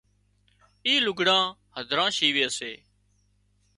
اِي 0.85 0.93
لُگھڙان 1.05 1.43
هڌران 1.77 2.09
شيوي 2.17 2.45
سي 2.57 2.71